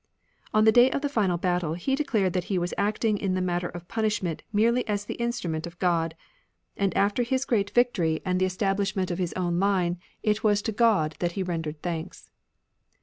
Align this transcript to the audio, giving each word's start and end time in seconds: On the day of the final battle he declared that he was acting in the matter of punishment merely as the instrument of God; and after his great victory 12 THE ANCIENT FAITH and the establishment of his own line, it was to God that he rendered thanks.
On 0.51 0.65
the 0.65 0.71
day 0.71 0.89
of 0.89 1.03
the 1.03 1.09
final 1.13 1.37
battle 1.37 1.75
he 1.75 1.93
declared 1.93 2.33
that 2.33 2.45
he 2.45 2.57
was 2.57 2.73
acting 2.75 3.19
in 3.19 3.35
the 3.35 3.39
matter 3.39 3.67
of 3.67 3.87
punishment 3.87 4.41
merely 4.51 4.83
as 4.87 5.05
the 5.05 5.13
instrument 5.21 5.67
of 5.67 5.77
God; 5.77 6.15
and 6.75 6.91
after 6.97 7.21
his 7.21 7.45
great 7.45 7.69
victory 7.69 8.13
12 8.13 8.13
THE 8.13 8.15
ANCIENT 8.15 8.23
FAITH 8.27 8.31
and 8.31 8.41
the 8.41 8.45
establishment 8.45 9.11
of 9.11 9.19
his 9.19 9.33
own 9.33 9.59
line, 9.59 9.99
it 10.23 10.43
was 10.43 10.63
to 10.63 10.71
God 10.71 11.13
that 11.19 11.33
he 11.33 11.43
rendered 11.43 11.83
thanks. 11.83 12.31